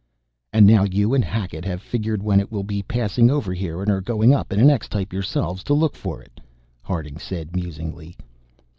"And 0.51 0.65
now 0.65 0.81
you 0.81 1.13
and 1.13 1.23
Hackett 1.23 1.63
have 1.65 1.79
figured 1.79 2.23
when 2.23 2.39
it 2.39 2.51
will 2.51 2.63
be 2.63 2.81
passing 2.81 3.29
over 3.29 3.53
here 3.53 3.83
and 3.83 3.91
are 3.91 4.01
going 4.01 4.33
up 4.33 4.51
in 4.51 4.59
an 4.59 4.71
X 4.71 4.89
type 4.89 5.13
yourselves 5.13 5.63
to 5.65 5.75
look 5.75 5.95
for 5.95 6.23
it," 6.23 6.41
Harding 6.81 7.19
said 7.19 7.55
musingly. 7.55 8.17